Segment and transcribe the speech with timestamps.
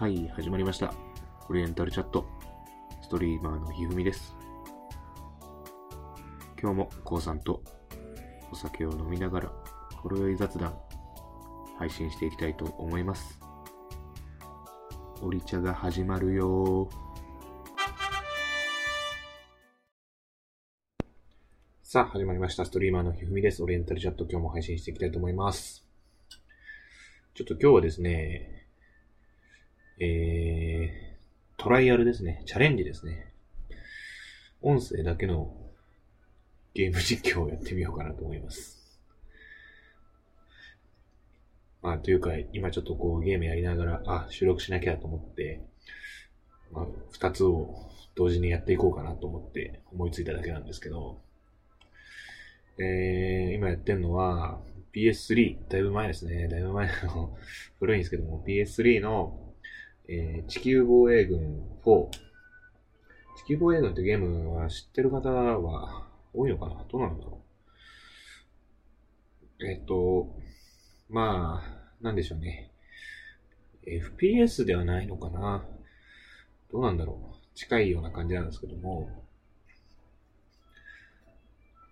[0.00, 0.94] はい、始まりました。
[1.50, 2.24] オリエンタルチャット。
[3.02, 4.34] ストリーマーのひふみです。
[6.58, 7.62] 今日もこうさんと
[8.50, 9.52] お酒を飲みながら、
[9.96, 10.74] ほろ酔い雑談、
[11.76, 13.38] 配信していきたいと思います。
[15.20, 16.88] オリ茶が始まるよ
[21.82, 22.64] さあ、始まりました。
[22.64, 23.62] ストリーマーのひふみです。
[23.62, 25.84] オリエンタルチャット、今日も配信していきたいと思います。
[27.34, 28.59] ちょっと今日はですね、
[30.02, 32.42] えー、トライアルですね。
[32.46, 33.34] チャレンジですね。
[34.62, 35.54] 音声だけの
[36.72, 38.80] ゲーム実況をやってみようかなと思います。
[41.82, 45.60] まあ、というか、今ちょっとこうゲームやりながら、あ、収録しなきゃと思って、
[46.72, 51.20] まあ、二つを同時にやっていこうかなと思って思いついただけなんですけど、
[52.78, 54.60] えー、今やってるのは
[54.94, 56.48] PS3、だいぶ前ですね。
[56.48, 57.36] だいぶ前の
[57.78, 59.49] 古いんですけども、PS3 の
[60.12, 62.08] えー地球防衛軍4。
[62.10, 62.18] 地
[63.46, 66.84] 球防衛軍ってゲームは知ってる方は多いのかな？
[66.90, 67.40] どうなんだろ
[69.60, 69.64] う？
[69.64, 70.34] えっ、と、
[71.08, 72.72] まあ、なんでしょうね。
[73.86, 75.64] FPS ではないのかな？
[76.72, 77.36] どうなんだろう？
[77.54, 79.08] 近いような感じなんですけども、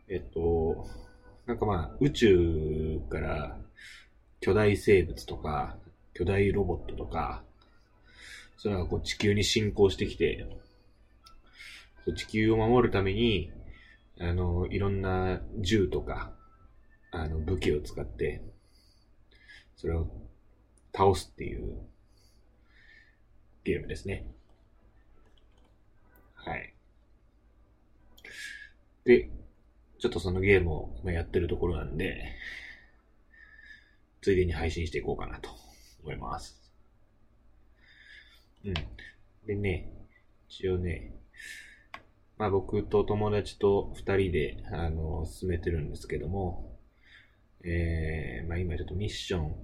[0.08, 0.88] えっと、
[1.46, 3.56] なんかまあ、宇宙から
[4.40, 5.76] 巨大生物とか、
[6.14, 7.44] 巨大ロボットとか、
[8.58, 10.46] それがこう地球に侵攻してきて、
[12.16, 13.52] 地球を守るために、
[14.20, 16.32] あの、いろんな銃とか、
[17.12, 18.42] あの、武器を使って、
[19.76, 20.08] それを
[20.92, 21.78] 倒すっていう
[23.62, 24.26] ゲームですね。
[26.34, 26.74] はい。
[29.04, 29.30] で、
[30.00, 32.32] ちょっとそのゲームをやってるところなんで、
[34.20, 35.50] ついでに配信していこうかなと
[36.02, 36.67] 思います。
[38.64, 38.74] うん。
[39.46, 39.92] でね、
[40.48, 41.14] 一応ね、
[42.36, 46.78] まあ僕と友達と二人で、あの、進めてるんですけども、
[47.64, 49.54] えー、まあ今ちょっとミッション、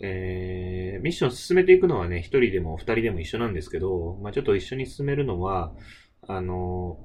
[0.00, 5.72] えー、ミッション進めていくのはね、一人でも二人でも一緒なんですけど、まあちょっと一緒に進めるのは、
[6.26, 6.98] あの、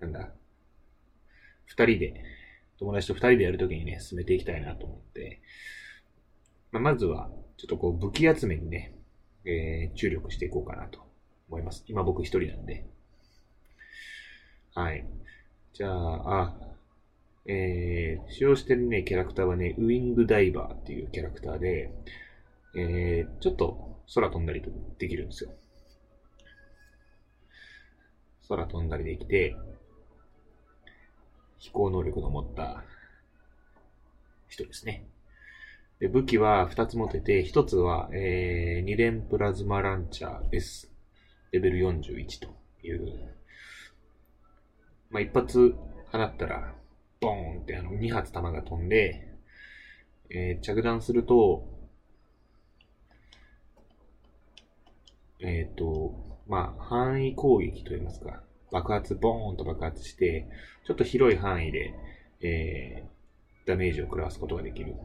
[0.00, 0.32] なんだ、
[1.64, 2.24] 二人で、
[2.78, 5.40] 友達と二人でやるときにね、進めていきたいなと思って、
[6.72, 7.30] まあ、まずは、
[7.62, 8.92] ちょっとこう武器集めにね、
[9.44, 10.98] えー注力していこうかなと
[11.48, 11.84] 思います。
[11.86, 12.84] 今僕一人なんで。
[14.74, 15.06] はい。
[15.72, 16.56] じゃあ、あ、
[17.46, 21.92] えー、使用してるね、キャラクターはね、ウィングダイバーっていうキャラクターで、
[22.74, 24.60] えー、ちょっと空飛んだり
[24.98, 25.50] できるんですよ。
[28.48, 29.54] 空飛んだりできて、
[31.60, 32.82] 飛行能力の持った
[34.48, 35.06] 人ですね。
[36.02, 40.90] で武器は2つ持てて、1つは、えー、2連プラズマランチャー S、
[41.52, 42.48] レベル41と
[42.82, 43.36] いう、
[45.10, 45.76] まあ、一発
[46.10, 46.74] 放ったら、
[47.20, 49.28] ボーンってあの2発弾が飛んで、
[50.28, 51.68] えー着弾すると、
[55.38, 56.16] えっ、と、
[56.48, 58.42] まあ、範囲攻撃といいますか、
[58.72, 60.48] 爆発、ボーンと爆発して、
[60.84, 61.94] ちょっと広い範囲で、
[62.40, 63.12] えー
[63.64, 64.96] ダメージを食らわすことができる。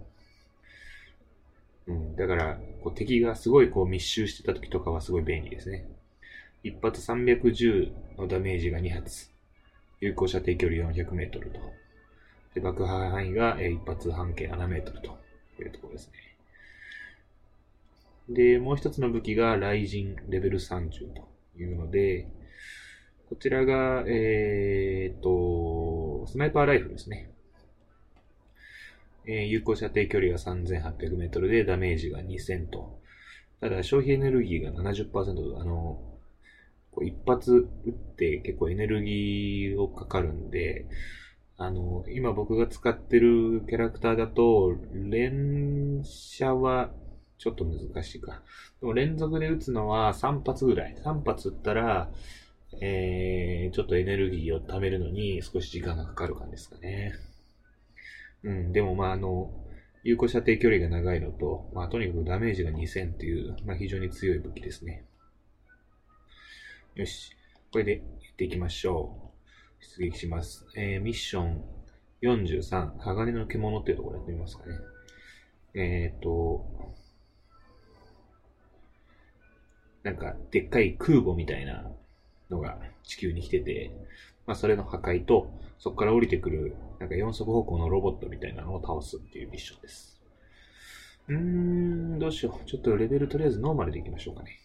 [1.88, 5.86] うん、だから、こう敵がすごいこう密集してた時とかはすごい便利ですね。
[6.64, 9.30] 一発310のダメージが2発。
[10.00, 11.60] 有効射程距離400メートルと。
[12.54, 15.18] で、爆破範囲が、一発半径7メートルと
[15.60, 16.28] いうところですね。
[18.30, 21.28] で、もう一つの武器が雷神レベル30と
[21.58, 22.28] いうので、
[23.30, 27.30] こちらが、えーっと、スナイパーライフルですね。
[29.28, 33.00] えー有効射程距離が3800メートルでダメージが2000と。
[33.60, 36.00] ただ消費エネルギーが70%、あの、
[36.92, 40.86] こう一発撃って結構エネルギーをかかるんで、
[41.58, 46.92] あの、今僕が使ってるキャラクターだと、連射は
[47.38, 48.42] ちょっと難しいか。
[48.80, 50.96] でも連続で撃つのは3発ぐらい。
[51.04, 52.10] 3発撃ったら、
[52.82, 57.14] えー、ちょっとエネルギーを貯めるのに少し時間がかかる感じですかね。
[58.44, 59.52] うん、でもまああの、
[60.04, 65.04] 有効射程距離が長いのと、まあとにかくダメージが2000っていう、まあ非常に強い武器ですね。
[66.96, 67.36] よし。
[67.72, 68.00] これでや
[68.32, 69.32] っていきましょ
[69.80, 69.84] う。
[70.00, 70.66] 出撃します。
[70.76, 71.64] えー、ミッション
[72.22, 74.80] 43、鋼の獣っていうところやってみますかね。
[75.76, 76.66] えっ、と、
[80.04, 81.92] なんか、でっかい空母みたいな
[82.50, 83.92] のが地球に来てて、
[84.48, 90.20] まあ、それの破壊と、そこから降りてくる、なんか四足歩行のロボットみたいなのを倒すっていうミッションです。
[91.28, 92.66] うーん、どうしよう。
[92.66, 94.58] ちょっとレベルとりあえずノーマルでいきましょうかね。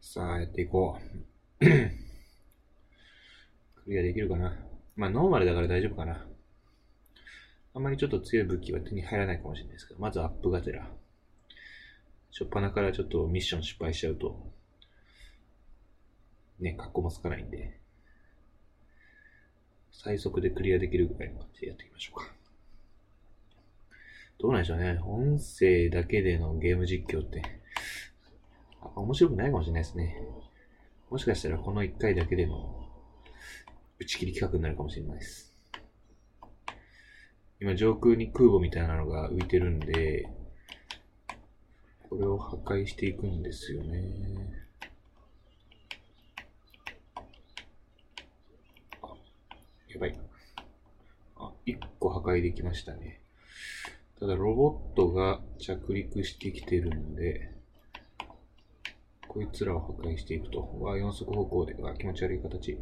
[0.00, 0.96] さあ、やっていこ
[1.60, 1.64] う。
[3.84, 4.56] クリアできるかな？
[4.94, 6.26] まあ、ノーマルだから大丈夫かな。
[7.72, 10.88] あまりちょっと強い武器は手に入らないかもしれないですけど、まずアップがてら。
[12.32, 14.50] しょっぱなからちょっとミッション失敗しちゃうと、
[16.58, 17.78] ね、格好もつかないんで、
[19.92, 22.32] 最速でクリアできるぐらいの感じでやっていきましょうか。
[24.38, 24.98] どうなんでしょうね。
[25.04, 27.42] 音声だけでのゲーム実況って、
[28.96, 30.16] 面白くないかもしれないですね。
[31.10, 32.88] もしかしたらこの1回だけでの
[33.98, 35.49] 打ち切り企画になるかもしれないです。
[37.60, 40.26] 今上空に空母みたいなのが浮いてるんで、
[42.08, 44.02] これを破壊していくんですよね。
[49.02, 49.08] あ、
[49.88, 50.18] やばい。
[51.36, 53.20] あ、1個破壊できましたね。
[54.18, 57.52] ただロボットが着陸してきてるんで、
[59.28, 60.60] こいつらを破壊していくと。
[60.80, 61.74] うわ、四足歩行で。
[61.74, 62.78] うわ、気持ち悪い形。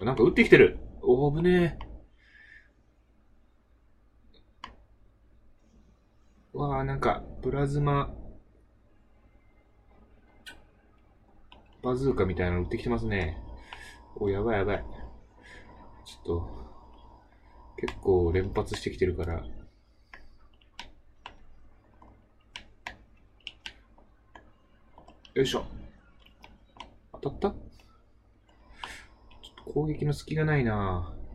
[0.00, 1.85] なんか撃ってきてるおー、危ねえ。
[6.56, 8.14] わあ、なんか、プラズマ、
[11.82, 13.38] バズーカみたいなの撃ってきてますね。
[14.16, 14.84] お、やばいやばい。
[16.06, 16.48] ちょっと、
[17.76, 19.44] 結構連発してきてるから。
[25.34, 25.66] よいしょ。
[27.20, 27.50] 当たった？
[27.50, 27.56] ちょ
[29.50, 31.25] っと攻撃の隙がないな破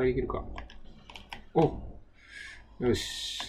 [0.00, 0.44] 壊できるか。
[1.54, 1.80] お
[2.80, 3.40] よし。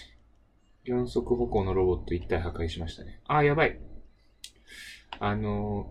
[0.84, 3.22] 四足歩行のロボット一体破壊しましたね。
[3.28, 3.80] あ、やばい。
[5.20, 5.88] あの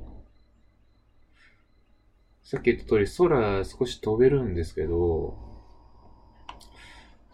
[2.45, 5.39] ー、さっき言った通り空少し飛べるんですけど、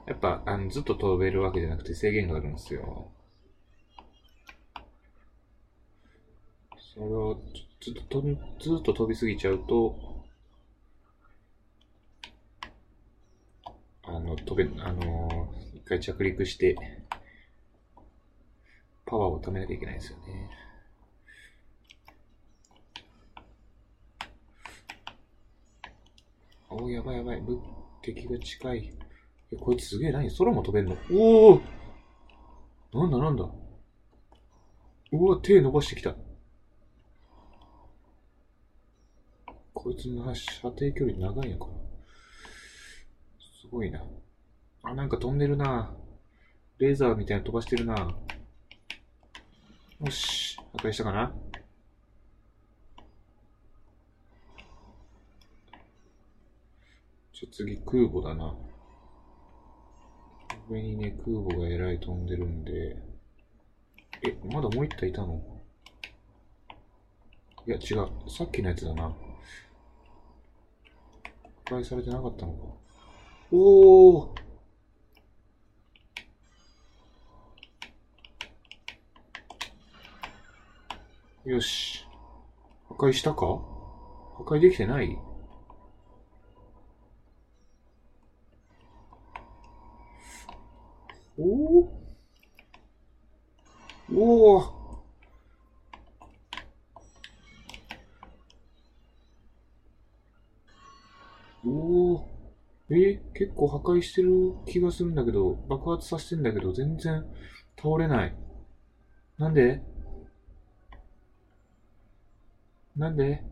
[0.06, 3.10] やっぱあのずっと飛べるわけじゃなくて制限があるんですよ。
[6.94, 7.40] それを
[7.80, 10.15] ずっとずっと飛びすぎちゃうと、
[14.08, 16.76] あの、飛べ、あのー、一回着陸して、
[19.04, 20.50] パワーを貯めなきゃいけないですよね。
[26.70, 27.40] お、やばいやばい。
[27.40, 27.58] ぶ
[28.02, 28.92] 敵が近い。
[29.52, 30.96] え、こいつすげえ何空も飛べんの？
[31.12, 31.60] おお
[32.92, 33.48] なんだなんだ？
[35.12, 36.14] うわ、手伸ばしてきた。
[39.74, 41.75] こいつの射程距離長いのかな
[43.66, 44.00] すごいな。
[44.84, 45.92] あ、なんか飛んでるな。
[46.78, 48.14] レーザーみたいな飛ばしてるな。
[50.04, 51.34] よし、破壊したかな？
[57.32, 58.54] じゃ次空母だな。
[60.70, 62.96] 上にね、空母がえらい飛んでるんで。
[64.22, 65.42] え、まだもう一体いたの？
[67.66, 68.30] いや、違う。
[68.30, 69.12] さっきのやつだな。
[71.68, 72.85] 破壊されてなかったのか。
[73.52, 74.34] おお
[81.44, 82.04] よし。
[82.88, 83.46] 破壊したか？
[83.46, 85.16] 破壊できてない？
[91.38, 91.88] おお
[94.12, 94.56] お
[101.64, 102.28] おお
[103.02, 107.24] え、結構破壊してる気がするんだけど、爆発させてんだけど、全然
[107.76, 108.34] 倒れない。
[109.38, 109.82] なんで？
[112.96, 113.42] なんで？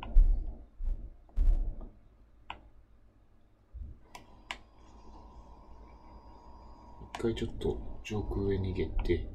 [7.15, 9.29] 一回ちょっと上空へ逃げて、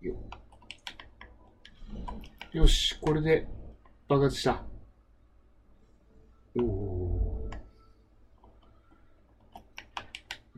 [0.00, 0.14] よ。
[2.52, 3.46] よし、これで
[4.08, 4.64] 爆発した。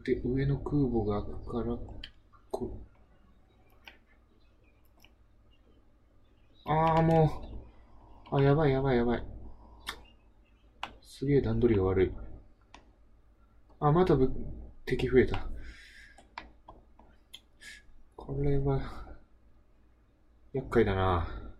[0.05, 1.79] で、上の空母が開くから、
[2.51, 2.81] こ
[6.65, 7.49] ああ、も
[8.33, 8.37] う。
[8.37, 9.25] あ、やばいやばいやばい。
[11.03, 12.13] すげえ段取りが悪い。
[13.79, 14.33] あ、またぶ
[14.87, 15.47] 敵増えた。
[18.17, 18.81] これは、
[20.53, 21.52] 厄介だな。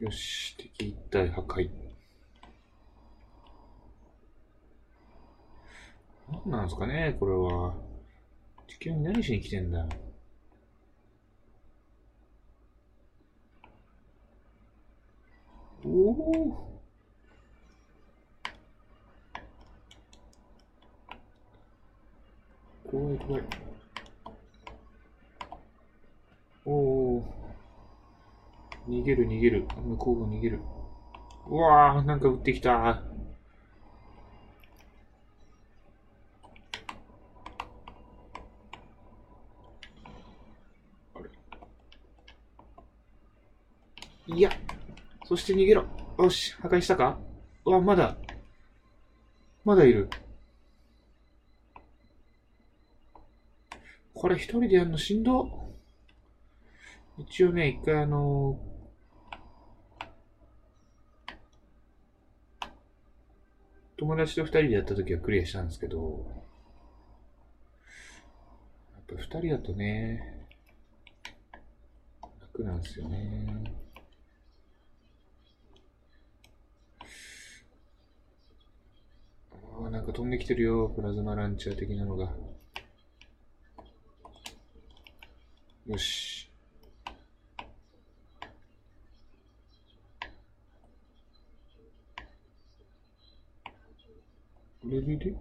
[0.00, 1.68] よし、敵一体破壊。
[6.32, 7.74] 何なんですかね、これは。
[8.66, 9.86] 地球に何しに来てんだ。
[15.84, 16.80] おお。
[22.90, 23.42] 怖い怖い。
[26.64, 27.40] おお。
[28.90, 29.66] 逃げる逃げる。
[29.86, 30.60] 向こうが逃げる。
[31.46, 33.04] うわー、なんか撃ってきた。
[44.26, 44.50] いや、
[45.24, 45.84] そして逃げろ。
[46.18, 47.18] よし、破壊したか？
[47.64, 48.16] うわ、まだ。
[49.64, 50.08] まだいる。
[54.14, 55.70] これ一人でやるのしんど。
[57.18, 58.58] 一応ね、一回あの
[64.00, 66.26] 友達と二人でやった時はクリアしたんですけど、
[68.94, 70.46] やっぱ二人だとね、
[72.40, 73.46] 楽なんですよね。
[79.52, 82.32] ああ、なんか飛んできてるよ、プラズマランチャー的なのが。
[85.86, 86.39] よし。
[94.90, 95.32] これでで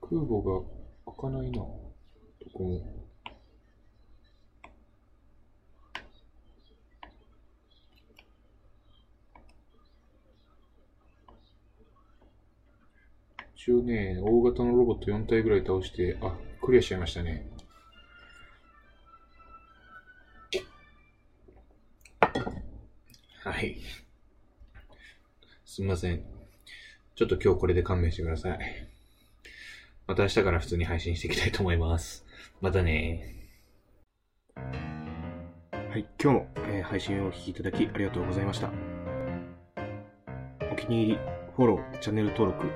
[0.00, 0.60] 空母が
[1.12, 1.56] 開かないな。
[1.56, 1.74] ど
[2.52, 2.80] こも。
[13.56, 17.48] 一応ね、大型のロボット4体ぐらい倒して、あ、クリアしちゃいましたね。
[23.42, 23.76] はい。
[25.64, 26.33] すみません。
[27.16, 28.58] ちょっと今日これで勘弁してください。
[30.06, 32.26] また明日から普通に配信していきたいと思います。
[32.60, 33.36] またね
[34.56, 38.68] はい、今日も、えー、配信をお聴きいただきありがとうございました。
[40.72, 41.18] お気に入り、
[41.54, 42.66] フォロー、チャンネル登録、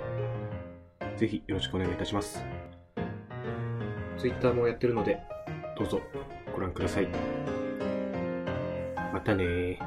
[1.17, 2.41] ぜひよろしくお願いいたします。
[4.19, 5.19] Twitter もやってるので、
[5.77, 6.01] どうぞ
[6.55, 7.09] ご覧ください。
[9.13, 9.81] またね